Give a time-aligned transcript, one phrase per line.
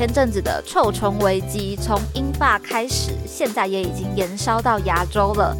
[0.00, 5.54] 前阵子的臭虫危机从英法开始，现在也已经延烧到亚洲了。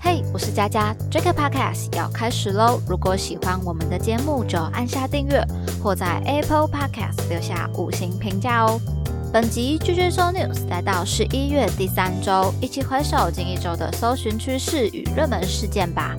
[0.00, 2.80] 嘿，我是佳佳，Jack Podcast 要开始喽！
[2.88, 5.40] 如果喜欢我们的节目，就按下订阅，
[5.80, 8.80] 或在 Apple Podcast 留下五星评价哦。
[9.32, 16.16] 本集巨巨搜 News 来到十一月第三周，一起回首近一周的搜寻趋势与热门事件吧。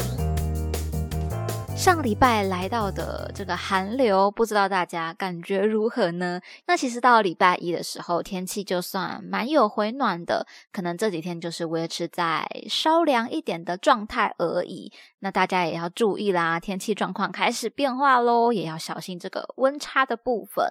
[1.84, 6.40] 上礼拜来到的这个寒流，不知道大家感觉如何呢？
[6.66, 14.94] 那其实到礼拜一的时候，天气就算蛮有回暖的，可能这几天就是维持在稍凉一点的状态而已。
[15.20, 20.66] 那大家也要注意啦，天气状况开始变化喽，也要小心这个温差的部分。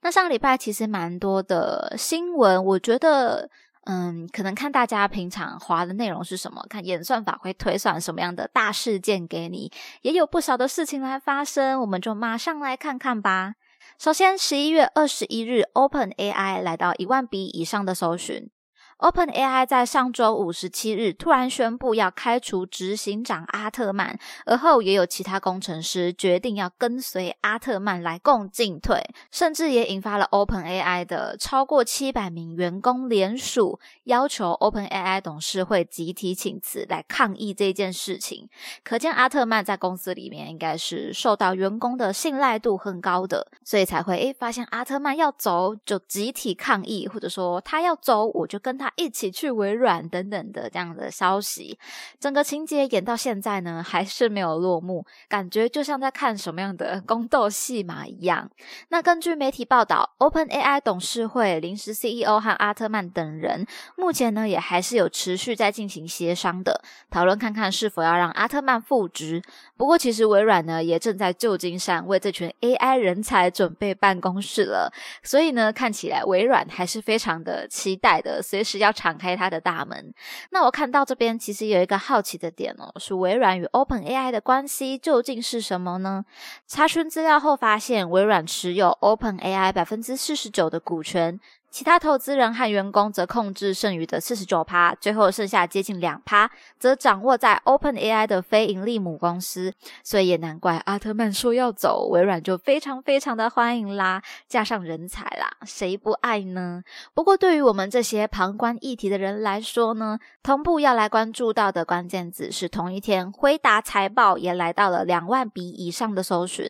[0.00, 3.48] 那上礼拜其实蛮多的新闻，我觉得。
[3.88, 9.70] 嗯，可能看大家平常滑的内容是什么，看演算法会推算什么样的大事件给你，
[10.02, 13.54] 也有不少的事情来发生，我们就马上来看看吧。
[13.96, 18.50] 首先，十一月二十一日，Open AI 来到一万笔以上的搜寻。
[18.98, 38.48] OpenAI 在上周五十七日突然宣布要开除执行长阿特曼，而后也有其他工程师决定要跟随阿特曼来共进退，甚至也引发了 OpenAI 的超过七百名员工联署，要求 OpenAI 董事会集体请辞来抗议这件事情。
[38.82, 48.85] 可见阿特曼在公司里面应该是受到员工的信赖度很高的，所以才会诶发现阿特曼要走就集体抗议，或者说他要走我就跟他。
[48.94, 51.76] 一起去微软等等的这样的消息，
[52.20, 58.48] 整个情节演到现在呢，还是没有落幕，感觉就像在看什么样的宫斗戏码一样。
[58.90, 69.42] 那根据媒体报道，OpenAI 董事会临时 CEO 和阿特曼等人目前呢，也还是有持续在进行协商的，讨论看看是否要让阿特曼复职。
[69.76, 74.92] 不过，其实微软呢，也正在旧金山为这群 AI 人才准备办公室了，
[75.22, 78.75] 所以呢，看起来微软还是非常的期待的，随时。
[78.78, 80.12] 要敞开它的大门。
[80.50, 86.24] 那我看到这边其实有一个好奇的点哦，是微软与 Open AI 的关系究竟是什么呢？
[86.66, 91.40] 查询资料后发现，微软持有 Open AI 百分之四十九的股权。
[91.76, 99.74] 其他投资人和员工则控制剩余的四十九趴，最后剩下接近两趴，则掌握在 Open AI 的非盈利母公司。
[100.02, 106.82] 所以也难怪阿特曼说要走，微软就非常非常的欢迎啦，加上人才啦，谁不爱呢？
[107.12, 116.66] 不过对于我们这些旁观议题的人来说呢，同步要来关注到的关键字是同一天，辉达财报也来到了两万笔以上的搜寻，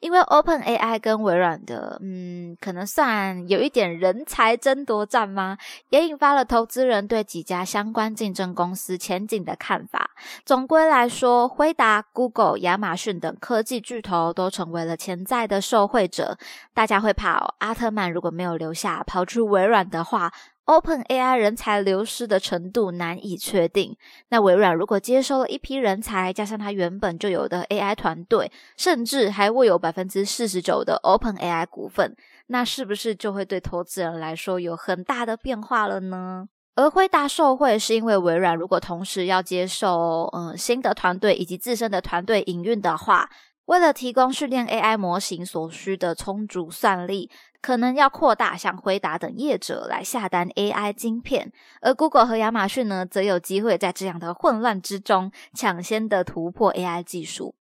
[0.00, 4.47] 因为 Open AI 跟微软的，嗯，可能算有一点人才。
[4.48, 5.58] 来争夺战吗？
[5.90, 10.10] 也引发了投资人对几家相关竞争公司前景的看法。
[10.46, 16.38] 总归来说，辉达、Google、亚马逊等科技巨头都成为了潜在的受惠者。
[16.72, 20.32] 大家会怕哦，阿特曼如果没有留下，跑去微软的话
[20.64, 23.96] ，Open AI 人才流失的程度难以确定。
[24.30, 32.16] 那微软如果接收了一批人才，加上它原本就有的 AI 团队，甚至还握有百分之四十九的 Open AI 股份。
[32.48, 36.48] 那是不是就会对投资人来说有很大的变化了呢？
[36.74, 43.28] 而辉达受贿是因为微软如果同时要接受嗯新的团队以及自身的团队营运的话，
[43.66, 51.52] 为了提供训练 AI 模型所需的充足算力，可能要扩大向辉达等业者来下单 AI 晶片。
[51.82, 57.56] 而 Google 和亚马逊呢，则有机会在这样的混乱之中抢先的突破 AI 技术。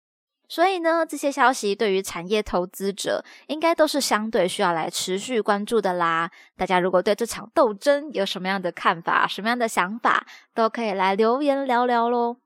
[0.48, 6.30] 所以呢，这些消息对于产业投资者应该都是相对需要来持续关注的啦。
[6.56, 12.38] 大家如果对这场斗争有什么样的看法、什么样的想法，都可以来留言聊聊喽。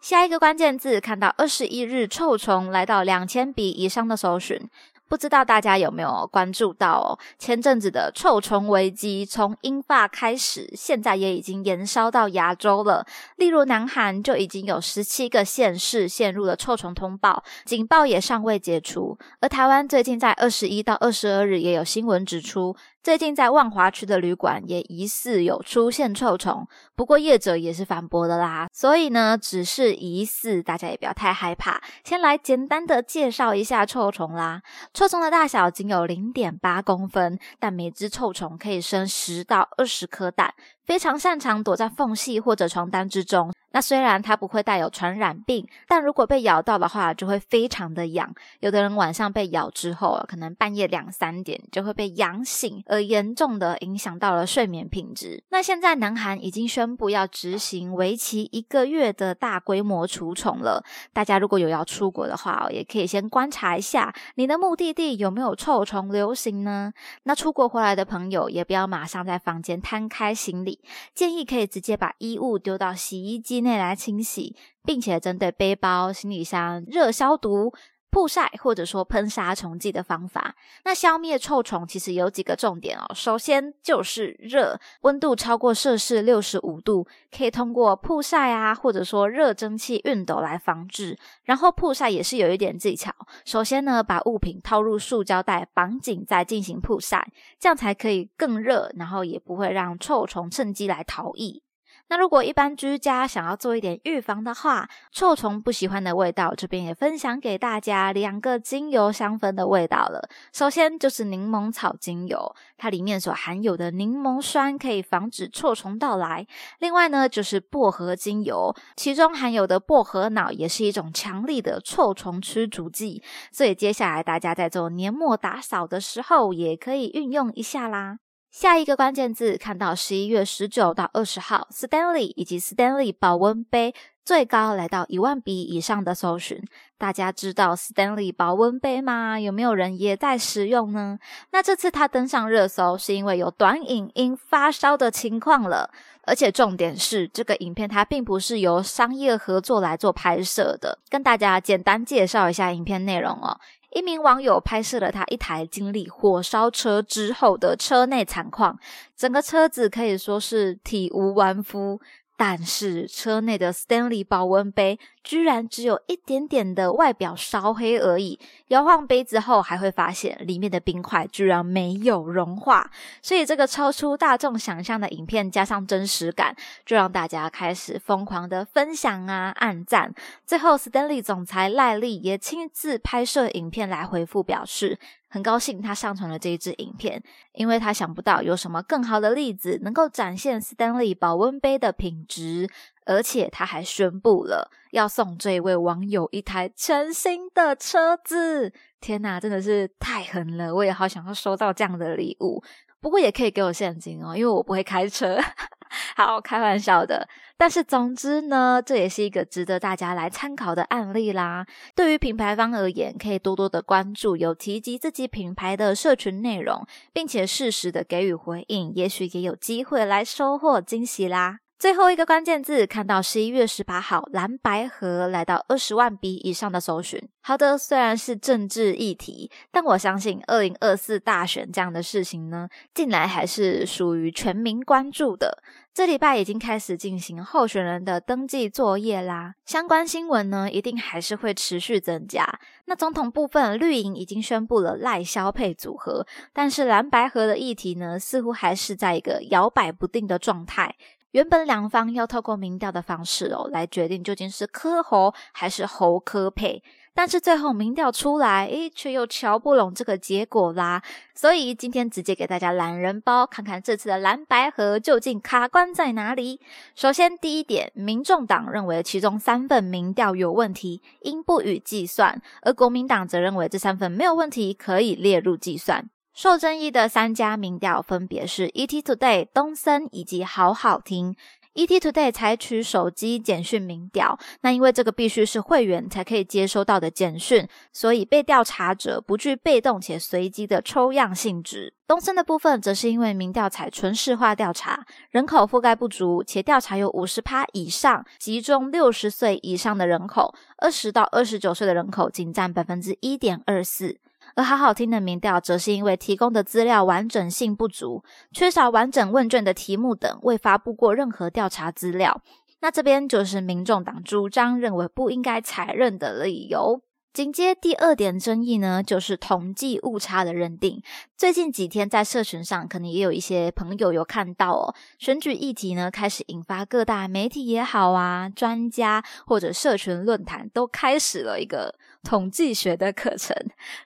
[0.00, 4.68] 下一个关键字，看到二十一日臭虫来到两千笔以上的搜寻。
[5.08, 7.18] 不知道大家有没有关注到？
[7.38, 13.06] 前阵子的臭虫危机从英法开始，现在也已经延烧到亚洲了。
[13.36, 19.16] 例如，南韩就已经有十七个县市陷入了臭虫通报，警报也尚未解除。
[19.40, 22.76] 而台湾最近在二十一到二十二日也有新闻指出。
[23.06, 26.66] 最近在万华区的旅馆也疑似有出现臭虫，
[26.96, 28.66] 不过业者也是反驳的啦。
[28.72, 31.80] 所以呢，只是疑似，大家也不要太害怕。
[32.02, 34.60] 先来简单的介绍一下臭虫啦。
[34.92, 40.52] 臭虫的大小仅有零点八公分，但每只臭虫可以生十到二十颗蛋。
[40.86, 48.32] 非常擅长躲在缝隙或者床单之中，那虽然它不会带有传染病，但如果被咬到的话，就会非常的痒。
[48.60, 55.42] 有的人晚上被咬之后，可能半夜两三点就会被痒醒，而严重的影响到了睡眠品质。
[55.50, 60.84] 那现在南韩已经宣布要执行为期一个月的大规模除虫了。
[61.12, 66.92] 大家如果有要出国的话，也可以先观察一下你的目的地有没有臭虫流行呢？
[67.24, 70.75] 那出国回来的朋友也不要马上在房间摊开行李，
[71.14, 73.56] 建议可以直接把衣物丢到洗衣机。
[73.66, 77.72] 内来清洗，并且针对背包、行李箱热消毒。
[78.16, 80.54] 曝晒或者说喷杀虫剂的方法，
[80.86, 83.04] 那消灭臭虫其实有几个重点哦。
[83.14, 91.18] 首先就是热，温度超过摄氏六十五度，可以通过曝晒啊，或者说热蒸汽熨斗来防治。
[91.44, 93.12] 然后曝晒也是有一点技巧，
[93.44, 97.30] 首先呢，把物品套入塑胶袋绑紧，再进行曝晒，
[97.60, 101.65] 这样才可以更热，然后也不会让臭虫趁机来逃逸。
[102.08, 110.28] 那如果一般居家想要做一点预防的话，臭虫不喜欢的味道，这边也分享给大家两个精油香氛的味道了。
[110.52, 116.46] 首先就是柠檬草精油，它里面所含有的柠檬酸可以防止臭虫到来。
[116.78, 123.22] 另外呢，就是薄荷精油，其中含有的薄荷脑也是一种强力的臭虫驱逐剂。
[123.50, 128.18] 所以接下来大家在做年末打扫的时候，也可以运用一下啦。
[128.58, 133.94] 下一个关键字，看到十一月十九到二十号，Stanley 以及 Stanley 保温杯
[134.24, 136.64] 最高来到一万笔以上的搜寻。
[136.96, 139.38] 大家知道 Stanley 保温杯吗？
[139.38, 141.18] 有没有人也在使用呢？
[141.50, 145.90] 那这次它登上热搜，是因为有短影音发烧的情况了。
[146.22, 150.98] 而且重点是，这个影片它并不是由商业合作来做拍摄的。
[151.08, 153.60] 跟大家简单介绍一下影片内容哦。
[153.96, 158.78] 一名网友拍摄了他一台经历火烧车之后的车内惨况，
[159.16, 161.98] 整个车子可以说是体无完肤。
[162.36, 168.38] 但是车内的 Stanley 保温杯居然只有一点点的外表烧黑而已，
[168.68, 172.90] 摇晃杯子后还会发现里面的冰块居然没有融化，
[173.22, 176.54] 所以这个超出大众想象的影片加上真实感，
[176.84, 180.14] 就让大家开始疯狂的分享啊、暗赞。
[180.44, 184.98] 最后，Stanley 总裁赖利也亲自拍摄影片来回复表示。
[185.28, 192.68] 很高兴他上传了这一支影片，因为他想不到有什么更好的例子能够展现 Stanley 保温杯的品质，
[193.04, 198.72] 而且他还宣布了要送这一位网友一台全新的车子。
[199.00, 200.74] 天哪，真的是太狠了！
[200.74, 202.62] 我也好想要收到这样的礼物。
[203.00, 205.38] 不过也可以给我现金哦，因为我不会开车。
[206.16, 207.28] 好，开玩笑的。
[207.58, 211.66] 但是总之呢，这也是一个值得大家来参考的案例啦。
[211.94, 221.60] 对于品牌方而言，可以多多的关注有提及自己品牌的社群内容，并且适时的给予回应，也许也有机会来收获惊喜啦。
[221.78, 227.20] 最后一个关键字，看到十一月十八号蓝白河来到二十万笔以上的搜寻。
[227.42, 235.62] 好的，虽然是政治议题，但我相信二零二四大选这样的事情呢，近来还是属于全民关注的。
[235.92, 242.58] 这礼拜已经开始进行候选人的登记作业啦，相关新闻呢一定还是会持续增加。
[242.86, 250.94] 那总统部分，绿营已经宣布了赖萧配组合，但是蓝白河的议题呢，似乎还是在一个摇摆不定的状态。
[251.36, 261.02] 原本两方要透过民调的方式哦，来决定究竟是科侯还是侯科配，但是最后民调出来，诶，却又瞧不拢这个结果啦。
[261.34, 266.58] 所以今天直接给大家懒人包，看看这次的蓝白河究竟卡关在哪里。
[266.94, 276.08] 首先第一点，民众党认为其中三份民调有问题，应不予计算；而国民党则认为这三份没有问题，可以列入计算。
[276.36, 281.34] 受争议的三家民调分别是 ET Today、东森以及好好听。
[281.74, 291.94] ET Today 采取手机简讯民调，那因为这个必须是会员才可以接收到的简讯，所以被调查者不具被动且随机的抽样性质。
[292.06, 304.18] 东森的部分则是因为民调采纯市化调查，人口覆盖不足，且调查有五十趴以上集中六十岁以上的人口，二十到二十九岁的人口仅占百分之一点二四。
[304.56, 312.40] 而好好听的民调，则是因为提供的资料完整性不足，缺少完整问卷的题目等，未发布过任何调查资料。
[312.80, 317.02] 那这边就是民众党主张认为不应该采认的理由。
[317.36, 321.02] 紧接第二点争议呢，就是统计误差的认定。
[321.36, 333.54] 最近几天在社群上，可能也有一些朋友有看到哦，选举议题呢开始引发各大媒体也好啊，专家或者社群论坛都开始了一个统计学的课程。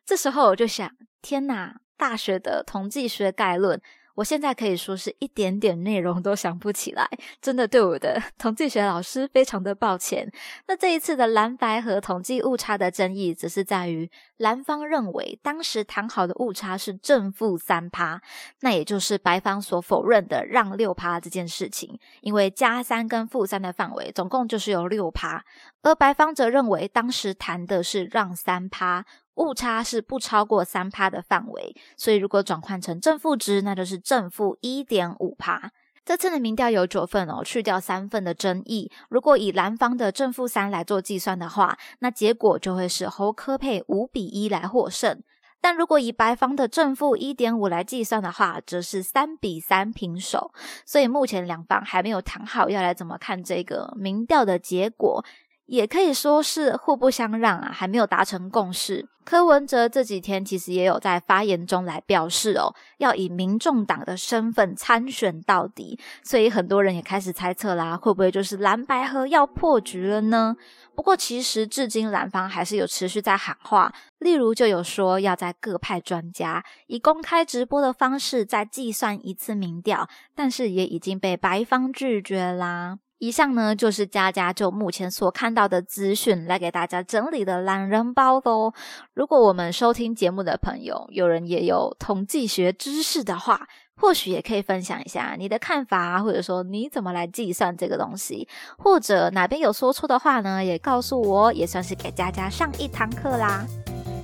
[0.04, 0.90] 这时候我就想，
[1.22, 3.80] 天哪，大学的统计学概论，
[4.14, 7.08] 我现在可以说是一点点内容都想不起来，
[7.40, 10.30] 真的对我的 统计学老师非常的抱歉。
[10.66, 18.20] 那这一次的蓝白和统计误差的争议，则是在于蓝方认为当时谈好的误差是正负三趴，
[18.60, 21.98] 那也就是白方所否认的让六趴这件事情。
[22.20, 25.44] 因为加三跟负三的范围总共就是有六趴，
[25.82, 29.06] 而白方则认为当时谈的是让三趴。
[29.40, 35.73] 误差是不超过三趴的范围，所以如果转换成正负值，那就是正负一点五趴。
[36.04, 38.90] 这次的民调有九份哦，去掉三份的争议。
[39.09, 45.23] 如果以蓝方的正负三来做计算的话，那结果就会是侯科佩五比一来获胜。
[45.61, 50.52] 但如果以白方的正负一点五来计算的话，则是三比三平手。
[50.87, 55.23] 所以目前两方还没有谈好要来怎么看这个民调的结果。
[55.70, 59.06] 也可以说是互不相让啊，还没有达成共识。
[59.24, 70.56] 柯文哲这几天其实也有在发言中来表示哦，要以民众党的身份参选到底，所以很多人也开始猜测啦，会不会就是蓝白河要破局了呢？
[70.96, 82.98] 不过其实至今蓝方还是有持续在喊话，例如就有说要在各派专家以公开直播的方式再计算一次民调，但是也已经被白方拒绝啦。
[83.20, 88.72] 以上呢就是佳佳就目前所看到的资讯来给大家整理的懒人包哦。
[89.12, 98.48] 如果我们收听节目的朋友有人也有统计学知识的话，或许也可以分享一下你的看法，或者说你怎么来计算这个东西，
[98.78, 103.66] 或者哪边有说错的话呢，也告诉我，也算是给佳佳上一堂课啦。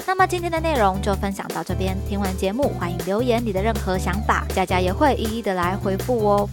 [0.06, 6.48] 那么今天的内容就分享到这边，听完节目欢迎留言你的任何想法，佳佳也会一一的来回复哦。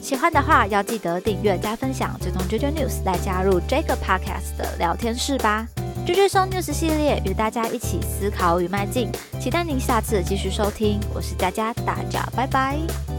[0.00, 5.66] 喜欢的话，要记得订阅加分享，追踪 JJ News 来加入这个 Podcast 的聊天室吧。
[6.06, 10.98] jj so News 系列与大家一起思考与迈进，期待您下次继续收听。
[11.14, 13.09] 我是佳佳，大家拜拜。